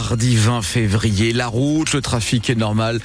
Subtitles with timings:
[0.00, 1.34] mardi 20 février.
[1.34, 3.00] La route, le trafic est normal.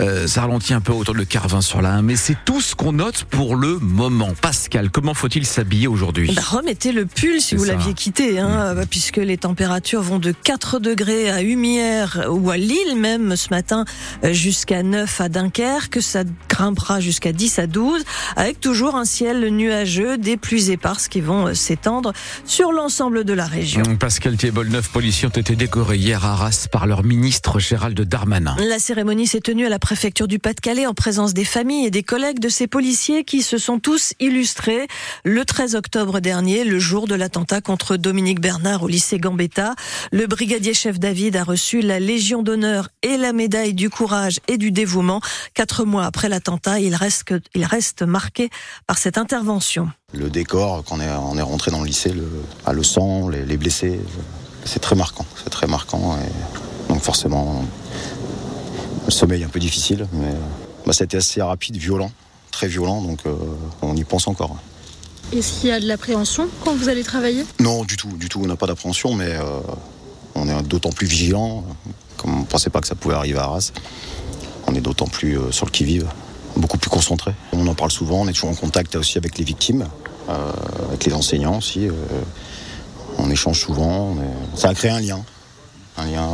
[0.00, 2.74] Euh, ça ralentit un peu autour de Carvin sur la 1, mais c'est tout ce
[2.74, 4.32] qu'on note pour le moment.
[4.40, 6.32] Pascal, comment faut-il s'habiller aujourd'hui?
[6.34, 8.86] Bah, Remettez le pull si vous l'aviez quitté, hein, mmh.
[8.86, 13.84] puisque les températures vont de 4 degrés à Humière ou à Lille même ce matin
[14.24, 16.02] euh, jusqu'à 9 à Dunkerque.
[16.02, 18.02] Ça grimpera jusqu'à 10 à 12,
[18.34, 22.12] avec toujours un ciel nuageux, des pluies éparses qui vont euh, s'étendre
[22.44, 23.84] sur l'ensemble de la région.
[23.88, 28.00] Mmh, Pascal Thiebol, neuf policiers ont été décorés hier à Arras par leur ministre Gérald
[28.00, 28.56] Darmanin.
[28.66, 32.02] La cérémonie s'est tenue à la préfecture du Pas-de-Calais en présence des familles et des
[32.02, 34.88] collègues de ces policiers qui se sont tous illustrés
[35.22, 39.74] le 13 octobre dernier, le jour de l'attentat contre Dominique Bernard au lycée Gambetta.
[40.12, 44.56] Le brigadier chef David a reçu la Légion d'honneur et la médaille du courage et
[44.56, 45.20] du dévouement.
[45.52, 48.48] Quatre mois après l'attentat, il reste, il reste marqué
[48.86, 49.90] par cette intervention.
[50.14, 52.26] Le décor, quand on est, on est rentré dans le lycée, le,
[52.72, 54.00] le sang, les, les blessés,
[54.64, 55.26] c'est très marquant.
[55.42, 56.16] C'est très marquant.
[56.18, 57.64] Et donc forcément,
[59.06, 60.32] le sommeil est un peu difficile, mais
[60.86, 62.10] bah, ça a été assez rapide, violent,
[62.50, 63.34] très violent, donc euh,
[63.82, 64.56] on y pense encore.
[65.32, 67.44] Est-ce qu'il y a de l'appréhension quand vous allez travailler?
[67.60, 68.40] Non, du tout, du tout.
[68.42, 69.60] On n'a pas d'appréhension, mais euh,
[70.34, 71.64] on est d'autant plus vigilant.
[72.16, 73.72] Comme on ne pensait pas que ça pouvait arriver à Arras,
[74.66, 76.08] on est d'autant plus euh, sur le qui-vive,
[76.56, 77.32] beaucoup plus concentré.
[77.52, 79.86] On en parle souvent, on est toujours en contact aussi avec les victimes,
[80.88, 81.88] avec les enseignants aussi.
[83.20, 84.16] On échange souvent.
[84.56, 85.24] Ça a créé un lien,
[85.96, 86.28] un lien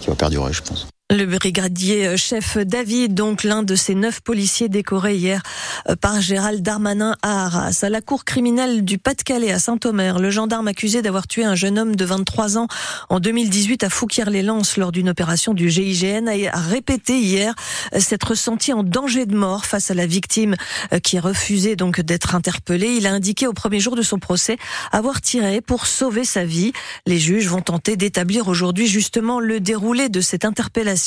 [0.00, 0.86] qui va perdurer, je pense.
[1.12, 5.42] Le brigadier euh, chef David, donc l'un de ces neuf policiers décorés hier
[5.88, 7.80] euh, par Gérald Darmanin à Arras.
[7.82, 11.80] À la cour criminelle du Pas-de-Calais à Saint-Omer, le gendarme accusé d'avoir tué un jeune
[11.80, 12.68] homme de 23 ans
[13.08, 17.56] en 2018 à Fouquier-les-Lances lors d'une opération du GIGN a répété hier
[17.92, 20.54] euh, s'être ressenti en danger de mort face à la victime
[21.02, 22.94] qui refusait donc d'être interpellée.
[22.96, 24.58] Il a indiqué au premier jour de son procès
[24.92, 26.72] avoir tiré pour sauver sa vie.
[27.04, 30.99] Les juges vont tenter d'établir aujourd'hui justement le déroulé de cette interpellation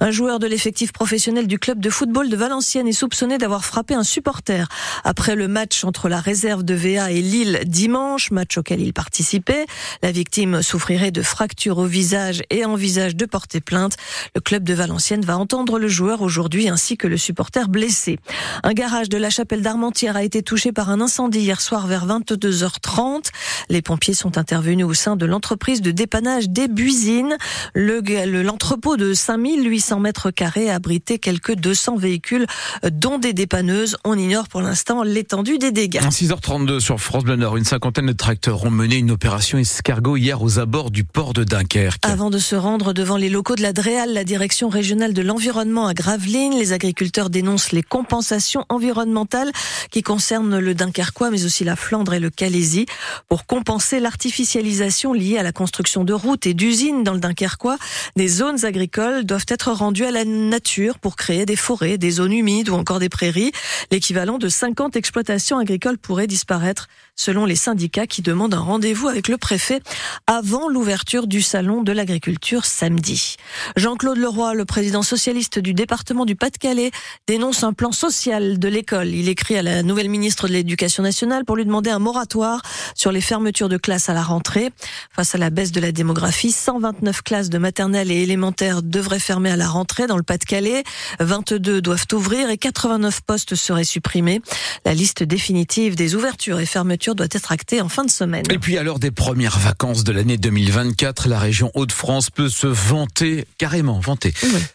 [0.00, 3.94] un joueur de l'effectif professionnel du club de football de Valenciennes est soupçonné d'avoir frappé
[3.94, 4.68] un supporter
[5.04, 9.66] après le match entre la réserve de VA et Lille dimanche, match auquel il participait.
[10.02, 13.96] La victime souffrirait de fractures au visage et envisage de porter plainte.
[14.34, 18.18] Le club de Valenciennes va entendre le joueur aujourd'hui ainsi que le supporter blessé.
[18.62, 22.06] Un garage de la chapelle d'Armentières a été touché par un incendie hier soir vers
[22.06, 23.30] 22h30.
[23.68, 27.36] Les pompiers sont intervenus au sein de l'entreprise de dépannage des Buisines.
[27.74, 32.46] L'entrepôt de 5800 mètres carrés abritait quelques 200 véhicules,
[32.90, 33.96] dont des dépanneuses.
[34.04, 36.04] On ignore pour l'instant l'étendue des dégâts.
[36.04, 40.16] À 6h32 sur France Bleu Nord, une cinquantaine de tracteurs ont mené une opération escargot
[40.16, 42.04] hier aux abords du port de Dunkerque.
[42.06, 45.86] Avant de se rendre devant les locaux de la DREAL, la direction régionale de l'environnement
[45.86, 49.50] à Gravelines, les agriculteurs dénoncent les compensations environnementales
[49.90, 52.86] qui concernent le Dunkerquois, mais aussi la Flandre et le Calaisie.
[53.28, 57.78] Pour compenser l'artificialisation liée à la construction de routes et d'usines dans le Dunkerquois,
[58.16, 62.32] des zones agricoles doivent être rendus à la nature pour créer des forêts, des zones
[62.32, 63.52] humides ou encore des prairies.
[63.90, 69.28] L'équivalent de 50 exploitations agricoles pourrait disparaître selon les syndicats qui demandent un rendez-vous avec
[69.28, 69.80] le préfet
[70.26, 73.36] avant l'ouverture du salon de l'agriculture samedi.
[73.76, 76.90] Jean-Claude Leroy, le président socialiste du département du Pas-de-Calais,
[77.26, 79.08] dénonce un plan social de l'école.
[79.08, 82.60] Il écrit à la nouvelle ministre de l'Éducation nationale pour lui demander un moratoire
[82.94, 84.70] sur les fermetures de classes à la rentrée.
[85.12, 89.50] Face à la baisse de la démographie, 129 classes de maternelle et élémentaire devraient fermer
[89.50, 90.82] à la rentrée dans le Pas-de-Calais.
[91.20, 94.40] 22 doivent ouvrir et 89 postes seraient supprimés.
[94.86, 98.44] La liste définitive des ouvertures et fermetures doit être actée en fin de semaine.
[98.50, 102.66] Et puis à l'heure des premières vacances de l'année 2024, la région Hauts-de-France peut se
[102.66, 104.32] vanter, carrément vanter,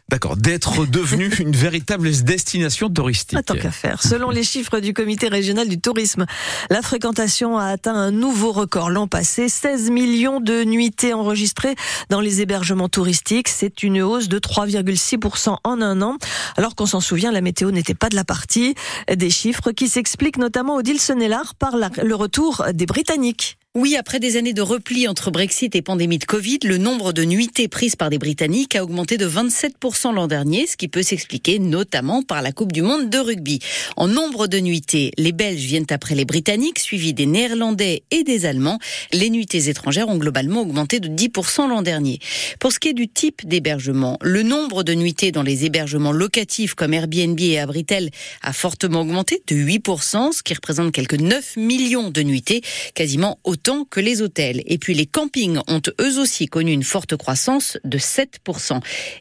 [0.10, 3.44] d'accord, d'être devenue une véritable destination touristique.
[3.44, 4.04] Tant qu'à faire.
[4.04, 6.28] Selon les chiffres du comité régional du tourisme,
[6.70, 11.76] la fréquentation a atteint un nouveau record l'an passé, 16 millions de nuitées enregistrées
[12.10, 13.50] dans les hébergements touristiques.
[13.50, 16.18] C'est une hausse de 3,6% en un an.
[16.58, 18.76] Alors qu'on s'en souvient, la météo n'était pas de la partie.
[19.14, 23.58] Des chiffres qui s'expliquent notamment Odile Sonnellard par le retour des Britanniques.
[23.74, 27.24] Oui, après des années de repli entre Brexit et pandémie de Covid, le nombre de
[27.24, 31.58] nuitées prises par des Britanniques a augmenté de 27% l'an dernier, ce qui peut s'expliquer
[31.58, 33.60] notamment par la Coupe du Monde de rugby.
[33.96, 38.46] En nombre de nuitées, les Belges viennent après les Britanniques, suivis des Néerlandais et des
[38.46, 38.78] Allemands.
[39.14, 42.20] Les nuitées étrangères ont globalement augmenté de 10% l'an dernier.
[42.60, 46.74] Pour ce qui est du type d'hébergement, le nombre de nuitées dans les hébergements locatifs
[46.74, 48.10] comme Airbnb et Abritel
[48.42, 52.64] a fortement augmenté de 8%, ce qui représente quelques 9 millions de nuitées,
[52.96, 54.64] quasiment autant autant que les hôtels.
[54.66, 58.80] Et puis les campings ont eux aussi connu une forte croissance de 7%.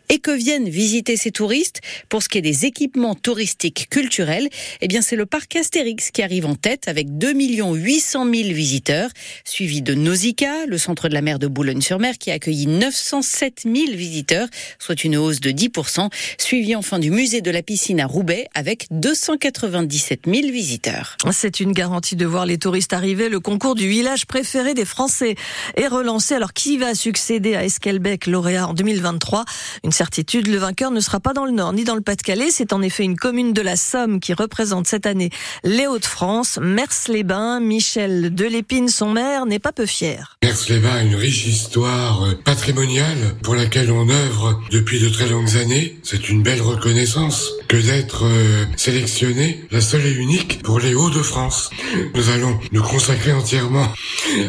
[0.08, 1.82] Et que viennent visiter ces touristes?
[2.08, 4.48] Pour ce qui est des équipements touristiques culturels,
[4.80, 9.10] eh bien c'est le parc Astérix qui arrive en tête avec 2 800 000 visiteurs,
[9.44, 13.92] suivi de Nausicaa, le centre de la mer de Boulogne-sur-Mer qui a accueilli 907 000
[13.92, 14.48] visiteurs,
[14.78, 16.08] soit une hausse de 10%,
[16.38, 21.18] suivi enfin du musée de la piscine à Roubaix avec 297 000 visiteurs.
[21.30, 23.28] C'est une garantie de voir les touristes arriver.
[23.28, 25.34] Le concours du village préféré des Français
[25.74, 26.36] est relancé.
[26.36, 29.44] Alors qui va succéder à Esquelbec, lauréat en 2023
[29.82, 32.50] Une certitude, le vainqueur ne sera pas dans le Nord ni dans le Pas-de-Calais.
[32.52, 35.30] C'est en effet une commune de la Somme qui représente cette année
[35.64, 36.60] les Hauts-de-France.
[36.62, 40.38] Mers-les-Bains, Michel Delépine, son maire, n'est pas peu fier.
[40.44, 45.98] Mers-les-Bains a une riche histoire patrimoniale pour laquelle on œuvre depuis de très longues années.
[46.04, 51.70] C'est une belle reconnaissance que d'être euh, sélectionné, la seule et unique pour les Hauts-de-France.
[52.16, 53.86] Nous allons nous consacrer entièrement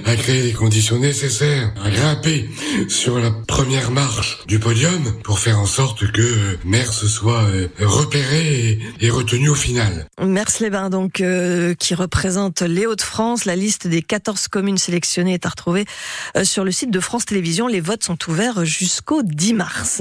[0.06, 2.50] à créer les conditions nécessaires, à grimper
[2.88, 8.79] sur la première marche du podium pour faire en sorte que Mers soit euh, repéré
[9.00, 10.07] et, retenu au final.
[10.19, 13.45] Mers-les-Bains, donc, euh, qui représente les Hauts-de-France.
[13.45, 15.85] La liste des 14 communes sélectionnées est à retrouver
[16.41, 17.67] sur le site de France Télévisions.
[17.67, 19.89] Les votes sont ouverts jusqu'au 10 mars.